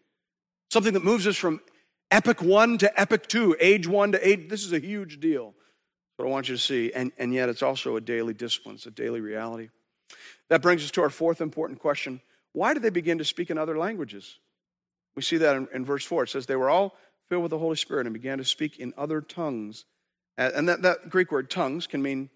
[0.69, 1.61] Something that moves us from
[2.11, 4.49] epic one to epic two, age one to age.
[4.49, 5.53] This is a huge deal.
[6.17, 6.91] What I want you to see.
[6.93, 9.69] And, and yet it's also a daily discipline, it's a daily reality.
[10.49, 12.21] That brings us to our fourth important question.
[12.51, 14.37] Why did they begin to speak in other languages?
[15.15, 16.23] We see that in, in verse 4.
[16.23, 16.95] It says, They were all
[17.29, 19.85] filled with the Holy Spirit and began to speak in other tongues.
[20.37, 22.29] And that, that Greek word tongues can mean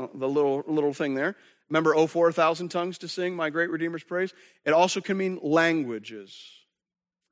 [0.00, 1.36] Uh, the little, little thing there.
[1.68, 4.32] Remember, oh, 4,000 tongues to sing my great Redeemer's praise?
[4.64, 6.36] It also can mean languages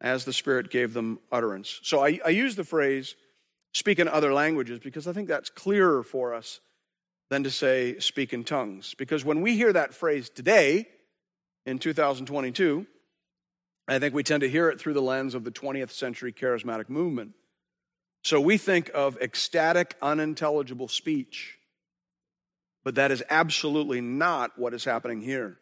[0.00, 1.80] as the Spirit gave them utterance.
[1.82, 3.16] So I, I use the phrase
[3.72, 6.60] speak in other languages because I think that's clearer for us
[7.30, 8.94] than to say speak in tongues.
[8.94, 10.86] Because when we hear that phrase today,
[11.68, 12.86] in 2022,
[13.88, 16.88] I think we tend to hear it through the lens of the 20th century charismatic
[16.88, 17.32] movement.
[18.24, 21.57] So we think of ecstatic, unintelligible speech,
[22.88, 25.58] but that is absolutely not what is happening here.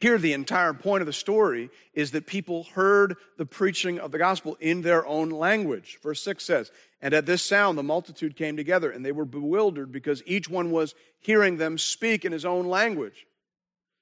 [0.00, 4.18] Here, the entire point of the story is that people heard the preaching of the
[4.18, 6.00] gospel in their own language.
[6.02, 9.92] Verse 6 says, And at this sound, the multitude came together, and they were bewildered
[9.92, 13.24] because each one was hearing them speak in his own language.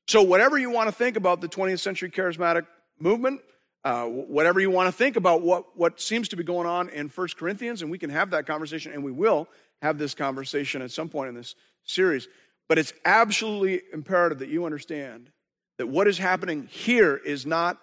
[0.06, 2.66] So, whatever you want to think about the 20th century charismatic
[2.98, 3.42] movement,
[3.84, 7.10] uh, whatever you want to think about what, what seems to be going on in
[7.10, 9.46] 1 Corinthians, and we can have that conversation, and we will
[9.82, 11.54] have this conversation at some point in this
[11.84, 12.28] series.
[12.68, 15.30] But it's absolutely imperative that you understand
[15.78, 17.78] that what is happening here is not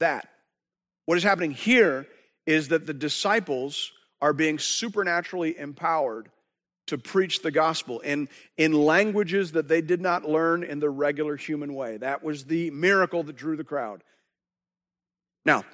[0.00, 0.28] that.
[1.06, 2.06] What is happening here
[2.46, 6.30] is that the disciples are being supernaturally empowered
[6.86, 11.36] to preach the gospel in, in languages that they did not learn in the regular
[11.36, 11.96] human way.
[11.96, 14.02] That was the miracle that drew the crowd.
[15.46, 15.64] Now,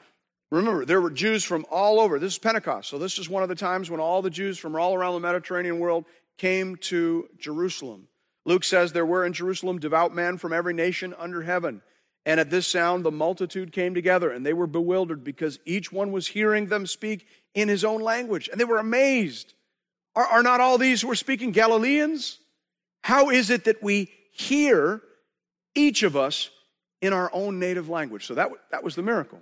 [0.51, 2.19] remember, there were Jews from all over.
[2.19, 2.89] This is Pentecost.
[2.89, 5.21] So, this is one of the times when all the Jews from all around the
[5.21, 6.05] Mediterranean world
[6.39, 8.07] came to Jerusalem.
[8.45, 11.83] Luke says there were in Jerusalem devout men from every nation under heaven.
[12.27, 16.13] And at this sound, the multitude came together, and they were bewildered because each one
[16.13, 18.49] was hearing them speak in his own language.
[18.49, 19.55] And they were amazed.
[20.15, 22.39] Are, are not all these who are speaking Galileans?
[23.03, 25.01] How is it that we hear
[25.75, 26.51] each of us
[27.01, 28.27] in our own native language?
[28.27, 29.41] So that, that was the miracle.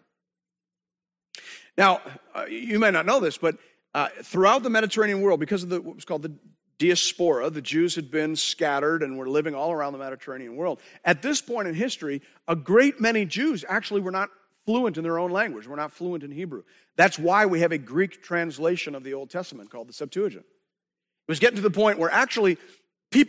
[1.76, 2.00] Now,
[2.34, 3.56] uh, you may not know this, but
[3.94, 6.34] uh, throughout the Mediterranean world, because of the, what was called the
[6.78, 10.80] diaspora, the Jews had been scattered and were living all around the Mediterranean world.
[11.04, 14.30] At this point in history, a great many Jews actually were not
[14.64, 16.62] fluent in their own language, were not fluent in Hebrew.
[16.96, 20.44] That's why we have a Greek translation of the Old Testament called the Septuagint.
[20.44, 22.58] It was getting to the point where actually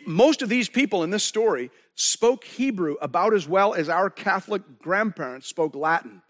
[0.06, 4.80] most of these people in this story spoke Hebrew about as well as our Catholic
[4.80, 6.22] grandparents spoke Latin.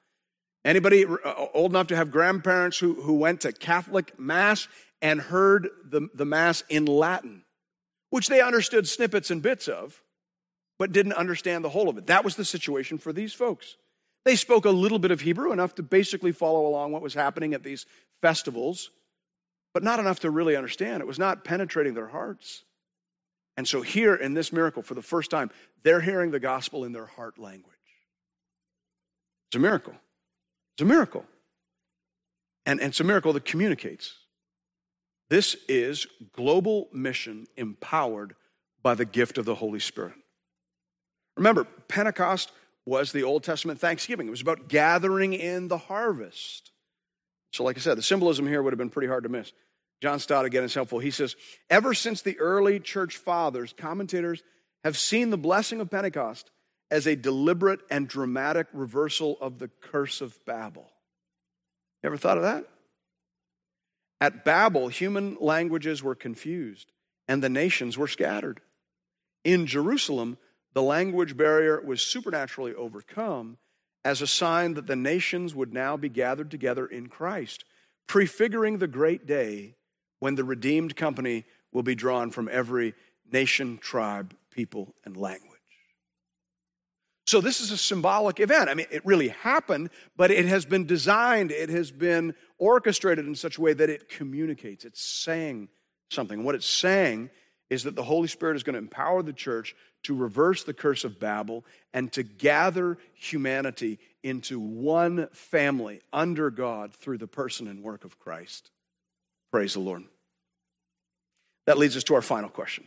[0.66, 4.68] Anybody uh, old enough to have grandparents who, who went to Catholic Mass
[5.02, 7.44] and heard the, the Mass in Latin,
[8.10, 10.02] which they understood snippets and bits of,
[10.78, 12.08] but didn't understand the whole of it?
[12.08, 13.78] That was the situation for these folks.
[14.26, 17.54] They spoke a little bit of Hebrew, enough to basically follow along what was happening
[17.54, 17.86] at these
[18.22, 18.92] festivals,
[19.74, 21.02] but not enough to really understand.
[21.02, 22.64] It was not penetrating their hearts.
[23.56, 25.52] And so, here in this miracle, for the first time,
[25.84, 27.76] they're hearing the gospel in their heart language.
[29.50, 29.94] It's a miracle.
[30.76, 31.26] It's a miracle.
[32.66, 34.14] And, and it's a miracle that communicates.
[35.30, 38.36] This is global mission empowered
[38.82, 40.16] by the gift of the Holy Spirit.
[41.38, 42.52] Remember, Pentecost
[42.86, 44.28] was the Old Testament Thanksgiving.
[44.28, 46.72] It was about gathering in the harvest.
[47.52, 49.52] So, like I said, the symbolism here would have been pretty hard to miss.
[50.02, 51.00] John Stott again is helpful.
[51.00, 51.36] He says,
[51.70, 54.44] Ever since the early church fathers, commentators
[54.84, 56.50] have seen the blessing of Pentecost
[56.90, 60.90] as a deliberate and dramatic reversal of the curse of Babel.
[62.02, 62.66] You ever thought of that?
[64.22, 66.92] At Babel, human languages were confused
[67.28, 68.60] and the nations were scattered.
[69.44, 70.38] In Jerusalem,
[70.74, 73.58] the language barrier was supernaturally overcome
[74.04, 77.66] as a sign that the nations would now be gathered together in Christ,
[78.08, 79.76] prefiguring the great day
[80.20, 82.94] when the redeemed company will be drawn from every
[83.32, 85.59] nation, tribe, people, and language.
[87.30, 88.72] So, this is a symbolic event.
[88.72, 93.36] I mean, it really happened, but it has been designed, it has been orchestrated in
[93.36, 94.84] such a way that it communicates.
[94.84, 95.70] It's saying
[96.10, 96.44] something.
[96.44, 97.30] What it's saying
[97.70, 101.04] is that the Holy Spirit is going to empower the church to reverse the curse
[101.04, 101.64] of Babel
[101.94, 108.18] and to gather humanity into one family under God through the person and work of
[108.18, 108.72] Christ.
[109.52, 110.04] Praise the Lord.
[111.68, 112.86] That leads us to our final question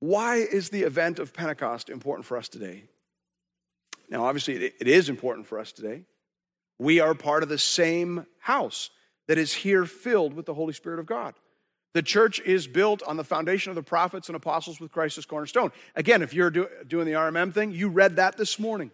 [0.00, 2.84] Why is the event of Pentecost important for us today?
[4.10, 6.02] Now, obviously, it is important for us today.
[6.78, 8.90] We are part of the same house
[9.28, 11.34] that is here filled with the Holy Spirit of God.
[11.94, 15.26] The church is built on the foundation of the prophets and apostles with Christ as
[15.26, 15.70] cornerstone.
[15.94, 18.90] Again, if you're do, doing the RMM thing, you read that this morning.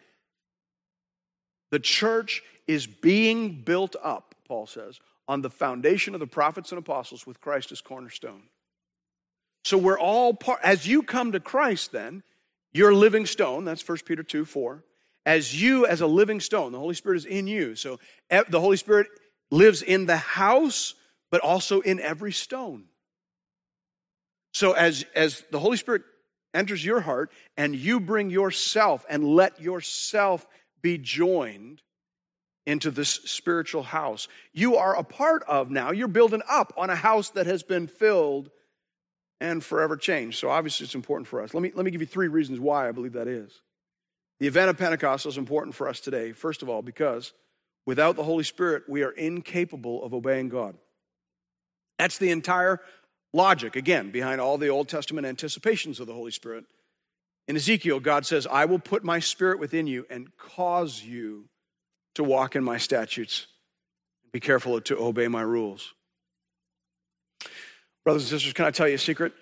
[1.71, 4.99] The church is being built up, Paul says,
[5.29, 8.43] on the foundation of the prophets and apostles with Christ as cornerstone.
[9.65, 12.23] So we're all part, as you come to Christ, then,
[12.73, 13.65] you're a living stone.
[13.65, 14.83] That's 1 Peter 2 4
[15.27, 16.73] as you as a living stone.
[16.73, 17.75] The Holy Spirit is in you.
[17.75, 17.99] So
[18.31, 19.09] the Holy Spirit
[19.51, 20.95] lives in the house,
[21.31, 22.85] but also in every stone.
[24.55, 26.03] So as, as the Holy Spirit
[26.55, 30.47] enters your heart and you bring yourself and let yourself
[30.81, 31.83] be joined
[32.65, 35.91] into this spiritual house, you are a part of now.
[35.91, 38.51] You're building up on a house that has been filled
[39.41, 40.39] and forever changed.
[40.39, 41.53] So obviously it's important for us.
[41.53, 43.61] Let me, let me give you three reasons why I believe that is.
[44.41, 47.33] The event of Pentecost is important for us today, first of all, because
[47.87, 50.77] without the Holy Spirit, we are incapable of obeying God.
[51.99, 52.81] That's the entire
[53.33, 56.65] logic, again, behind all the Old Testament anticipations of the Holy Spirit.
[57.49, 61.49] In Ezekiel, God says, I will put my spirit within you and cause you
[62.15, 63.47] to walk in my statutes.
[64.33, 65.95] Be careful to obey my rules.
[68.05, 69.33] Brothers and sisters, can I tell you a secret?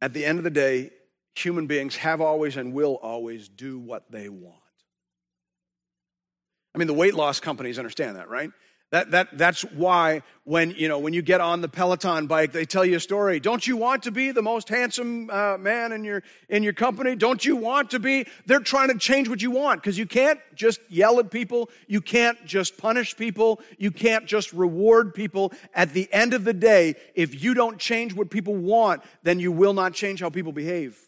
[0.00, 0.90] At the end of the day,
[1.34, 4.56] human beings have always and will always do what they want.
[6.74, 8.50] I mean, the weight loss companies understand that, right?
[8.92, 12.66] That, that, that's why when, you know, when you get on the Peloton bike, they
[12.66, 13.40] tell you a story.
[13.40, 17.16] Don't you want to be the most handsome uh, man in your, in your company?
[17.16, 18.26] Don't you want to be?
[18.44, 21.70] They're trying to change what you want because you can't just yell at people.
[21.86, 23.62] You can't just punish people.
[23.78, 25.54] You can't just reward people.
[25.74, 29.52] At the end of the day, if you don't change what people want, then you
[29.52, 30.98] will not change how people behave.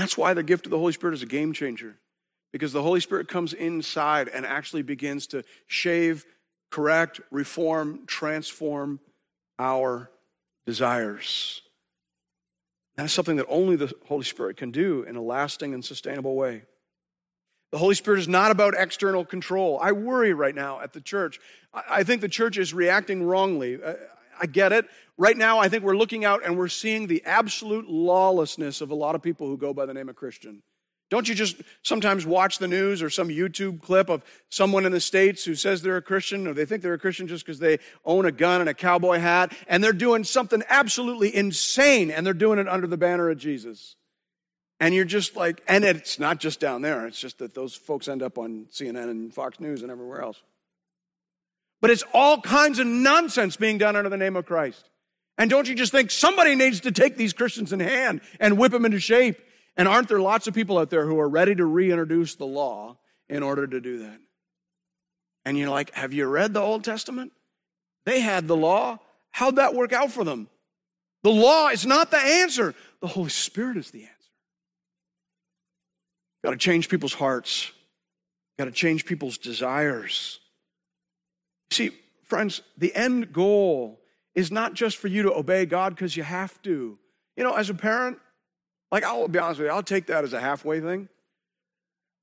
[0.00, 1.94] That's why the gift of the Holy Spirit is a game changer
[2.54, 6.24] because the Holy Spirit comes inside and actually begins to shave,
[6.70, 8.98] correct, reform, transform
[9.58, 10.10] our
[10.64, 11.60] desires.
[12.96, 16.34] That is something that only the Holy Spirit can do in a lasting and sustainable
[16.34, 16.62] way.
[17.70, 19.78] The Holy Spirit is not about external control.
[19.82, 21.38] I worry right now at the church.
[21.74, 23.78] I think the church is reacting wrongly.
[23.82, 23.96] Uh,
[24.40, 24.86] I get it.
[25.16, 28.94] Right now, I think we're looking out and we're seeing the absolute lawlessness of a
[28.94, 30.62] lot of people who go by the name of Christian.
[31.10, 35.00] Don't you just sometimes watch the news or some YouTube clip of someone in the
[35.00, 37.80] States who says they're a Christian or they think they're a Christian just because they
[38.04, 42.32] own a gun and a cowboy hat and they're doing something absolutely insane and they're
[42.32, 43.96] doing it under the banner of Jesus?
[44.78, 48.06] And you're just like, and it's not just down there, it's just that those folks
[48.06, 50.40] end up on CNN and Fox News and everywhere else.
[51.80, 54.88] But it's all kinds of nonsense being done under the name of Christ.
[55.38, 58.72] And don't you just think somebody needs to take these Christians in hand and whip
[58.72, 59.40] them into shape
[59.76, 62.98] and aren't there lots of people out there who are ready to reintroduce the law
[63.28, 64.18] in order to do that?
[65.44, 67.32] And you're like, have you read the Old Testament?
[68.04, 68.98] They had the law.
[69.30, 70.48] How'd that work out for them?
[71.22, 74.14] The law is not the answer, the Holy Spirit is the answer.
[76.44, 77.72] Got to change people's hearts,
[78.58, 80.39] got to change people's desires.
[81.70, 81.90] See,
[82.24, 84.00] friends, the end goal
[84.34, 86.98] is not just for you to obey God because you have to.
[87.36, 88.18] You know, as a parent,
[88.92, 91.08] like, I'll be honest with you, I'll take that as a halfway thing.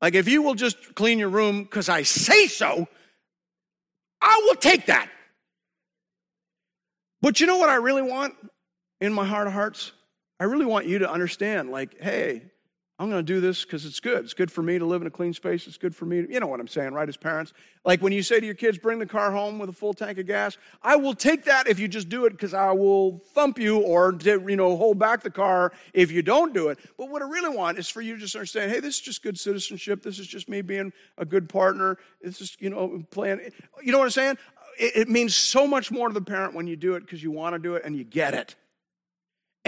[0.02, 2.88] Like, if you will just clean your room because I say so,
[4.22, 5.10] I will take that.
[7.22, 8.36] But you know what I really want
[9.02, 9.92] in my heart of hearts?
[10.40, 12.44] I really want you to understand, like, hey,
[13.00, 14.26] I'm going to do this because it's good.
[14.26, 15.68] It's good for me to live in a clean space.
[15.68, 16.24] It's good for me.
[16.24, 17.08] To, you know what I'm saying, right?
[17.08, 17.54] As parents,
[17.86, 20.18] like when you say to your kids, "Bring the car home with a full tank
[20.18, 23.60] of gas," I will take that if you just do it because I will thump
[23.60, 26.80] you or you know hold back the car if you don't do it.
[26.98, 29.22] But what I really want is for you to just understand, hey, this is just
[29.22, 30.02] good citizenship.
[30.02, 32.00] This is just me being a good partner.
[32.24, 33.52] This is you know playing.
[33.84, 34.38] You know what I'm saying?
[34.80, 37.30] It, it means so much more to the parent when you do it because you
[37.30, 38.56] want to do it and you get it.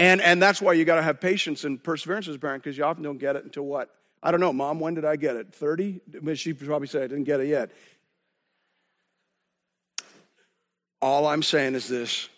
[0.00, 2.78] And, and that's why you got to have patience and perseverance as a parent because
[2.78, 3.90] you often don't get it until what?
[4.22, 5.52] I don't know, mom, when did I get it?
[5.52, 6.00] 30?
[6.36, 7.70] She probably said I didn't get it yet.
[11.02, 12.30] All I'm saying is this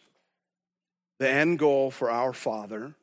[1.20, 2.96] the end goal for our Father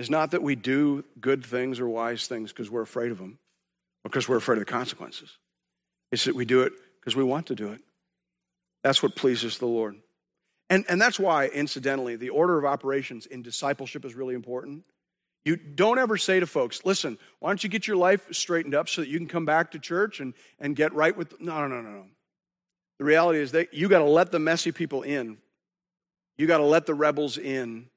[0.00, 3.38] is not that we do good things or wise things because we're afraid of them,
[4.02, 5.30] because we're afraid of the consequences.
[6.10, 7.82] It's that we do it because we want to do it.
[8.82, 9.94] That's what pleases the Lord.
[10.68, 14.84] And, and that's why, incidentally, the order of operations in discipleship is really important.
[15.44, 18.88] You don't ever say to folks, listen, why don't you get your life straightened up
[18.88, 21.40] so that you can come back to church and, and get right with.
[21.40, 22.06] No, no, no, no, no.
[22.98, 25.38] The reality is that you got to let the messy people in.
[26.36, 27.88] You got to let the rebels in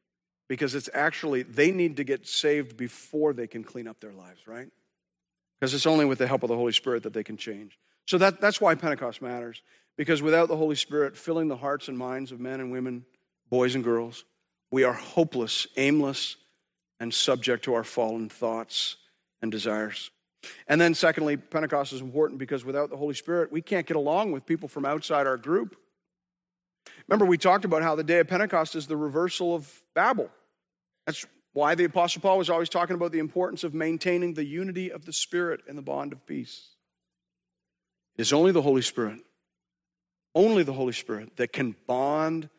[0.47, 4.47] because it's actually, they need to get saved before they can clean up their lives,
[4.47, 4.67] right?
[5.59, 7.79] Because it's only with the help of the Holy Spirit that they can change.
[8.09, 9.61] So that, that's why Pentecost matters.
[9.95, 13.05] Because without the Holy Spirit filling the hearts and minds of men and women,
[13.51, 14.25] boys and girls,
[14.71, 16.35] we are hopeless, aimless,
[16.99, 18.95] and subject to our fallen thoughts
[19.43, 20.09] and desires.
[20.67, 24.31] And then, secondly, Pentecost is important because without the Holy Spirit, we can't get along
[24.31, 25.75] with people from outside our group.
[27.07, 30.31] Remember, we talked about how the day of Pentecost is the reversal of Babel.
[31.05, 34.91] That's why the Apostle Paul was always talking about the importance of maintaining the unity
[34.91, 36.69] of the Spirit and the bond of peace.
[38.19, 39.21] Is only the Holy Spirit
[40.35, 42.49] only the Holy Spirit that can bond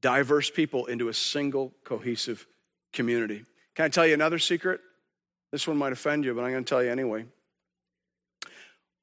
[0.00, 2.46] diverse people into a single cohesive
[2.92, 3.44] community.
[3.74, 4.80] Can I tell you another secret?
[5.52, 7.26] This one might offend you, but I'm going to tell you anyway.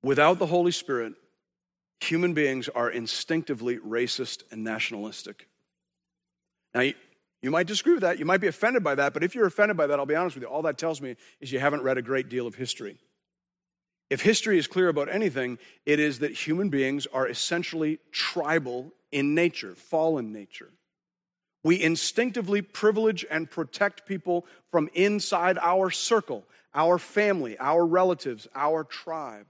[0.03, 1.13] Without the Holy Spirit,
[1.99, 5.47] human beings are instinctively racist and nationalistic.
[6.73, 6.81] Now,
[7.41, 8.19] You might disagree with that.
[8.19, 9.13] You might be offended by that.
[9.13, 10.49] But if you're offended by that, I'll be honest with you.
[10.49, 12.97] All that tells me is you haven't read a great deal of history.
[14.09, 19.35] If history is clear about anything, it is that human beings are essentially tribal in
[19.35, 20.69] nature, fallen nature.
[21.63, 28.85] We instinctively privilege and protect people from inside our circle, our family, our relatives, our
[28.85, 29.47] tribe.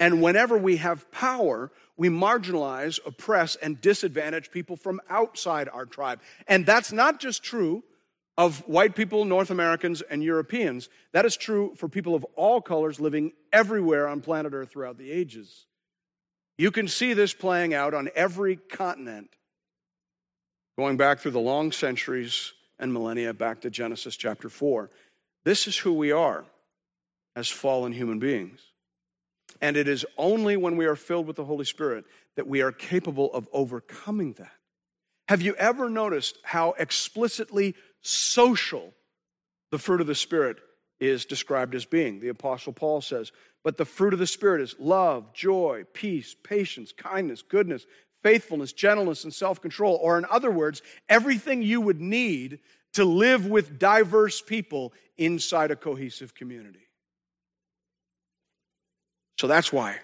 [0.00, 6.20] And whenever we have power, we marginalize, oppress, and disadvantage people from outside our tribe.
[6.48, 7.84] And that's not just true
[8.38, 10.88] of white people, North Americans, and Europeans.
[11.12, 15.10] That is true for people of all colors living everywhere on planet Earth throughout the
[15.10, 15.66] ages.
[16.58, 19.30] You can see this playing out on every continent,
[20.78, 24.90] going back through the long centuries and millennia back to Genesis chapter 4.
[25.44, 26.44] This is who we are
[27.34, 28.60] as fallen human beings.
[29.60, 32.04] And it is only when we are filled with the Holy Spirit
[32.36, 34.52] that we are capable of overcoming that.
[35.28, 37.74] Have you ever noticed how explicitly
[38.06, 38.94] social
[39.70, 40.58] the fruit of the Spirit
[41.00, 42.20] is described as being?
[42.20, 43.32] The Apostle Paul says,
[43.64, 47.86] But the fruit of the Spirit is love, joy, peace, patience, kindness, goodness,
[48.22, 49.98] faithfulness, gentleness, and self control.
[50.00, 52.60] Or, in other words, everything you would need
[52.94, 56.88] to live with diverse people inside a cohesive community.
[59.38, 59.98] So that's why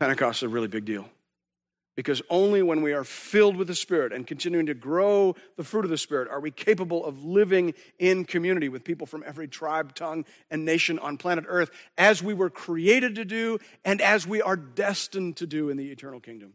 [0.00, 1.08] Pentecost is a really big deal.
[1.94, 5.84] Because only when we are filled with the Spirit and continuing to grow the fruit
[5.84, 9.94] of the Spirit are we capable of living in community with people from every tribe,
[9.94, 14.40] tongue, and nation on planet Earth as we were created to do and as we
[14.40, 16.54] are destined to do in the eternal kingdom.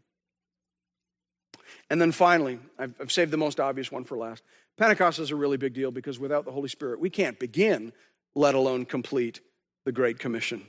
[1.88, 4.42] And then finally, I've, I've saved the most obvious one for last.
[4.76, 7.92] Pentecost is a really big deal because without the Holy Spirit, we can't begin,
[8.34, 9.40] let alone complete,
[9.84, 10.66] the Great Commission.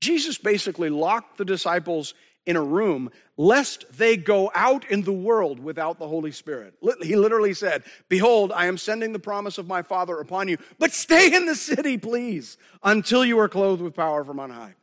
[0.00, 2.14] Jesus basically locked the disciples
[2.46, 6.74] in a room lest they go out in the world without the Holy Spirit.
[7.02, 10.92] He literally said, Behold, I am sending the promise of my Father upon you, but
[10.92, 14.74] stay in the city, please, until you are clothed with power from on high.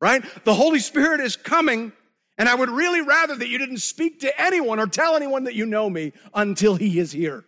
[0.00, 0.22] Right?
[0.44, 1.92] The Holy Spirit is coming,
[2.36, 5.54] and I would really rather that you didn't speak to anyone or tell anyone that
[5.54, 7.44] you know me until He is here.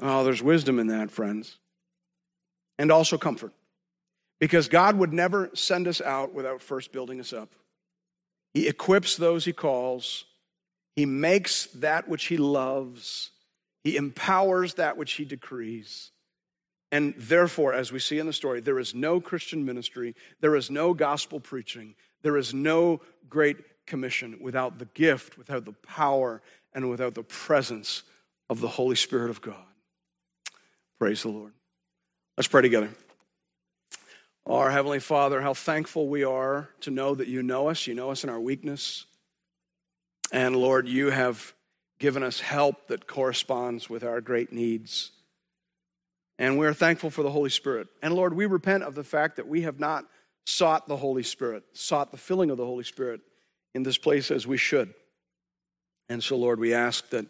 [0.00, 1.58] Oh, there's wisdom in that, friends,
[2.78, 3.52] and also comfort.
[4.40, 7.54] Because God would never send us out without first building us up.
[8.52, 10.24] He equips those He calls,
[10.96, 13.30] He makes that which He loves,
[13.82, 16.10] He empowers that which He decrees.
[16.92, 20.70] And therefore, as we see in the story, there is no Christian ministry, there is
[20.70, 23.56] no gospel preaching, there is no great
[23.86, 26.40] commission without the gift, without the power,
[26.72, 28.02] and without the presence
[28.48, 29.66] of the Holy Spirit of God.
[30.98, 31.52] Praise the Lord.
[32.36, 32.90] Let's pray together.
[34.46, 37.86] Our Heavenly Father, how thankful we are to know that you know us.
[37.86, 39.06] You know us in our weakness.
[40.32, 41.54] And Lord, you have
[41.98, 45.12] given us help that corresponds with our great needs.
[46.38, 47.88] And we're thankful for the Holy Spirit.
[48.02, 50.04] And Lord, we repent of the fact that we have not
[50.44, 53.22] sought the Holy Spirit, sought the filling of the Holy Spirit
[53.74, 54.92] in this place as we should.
[56.10, 57.26] And so, Lord, we ask that,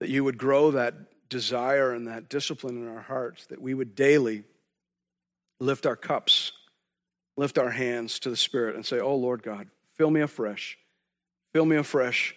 [0.00, 0.94] that you would grow that
[1.30, 4.44] desire and that discipline in our hearts, that we would daily
[5.60, 6.52] lift our cups,
[7.36, 10.78] lift our hands to the Spirit and say, Oh Lord God, fill me afresh.
[11.52, 12.34] Fill me afresh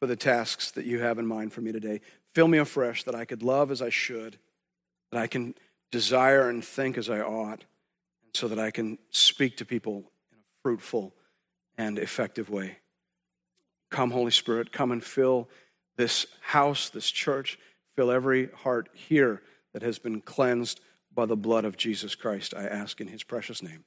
[0.00, 2.00] for the tasks that you have in mind for me today.
[2.34, 4.38] Fill me afresh that I could love as I should,
[5.10, 5.54] that I can
[5.90, 7.64] desire and think as I ought,
[8.24, 11.14] and so that I can speak to people in a fruitful
[11.76, 12.78] and effective way.
[13.90, 15.48] Come, Holy Spirit, come and fill
[15.96, 17.58] this house, this church,
[17.94, 19.42] fill every heart here
[19.74, 20.80] that has been cleansed
[21.14, 23.84] by the blood of Jesus Christ, I ask in his precious name.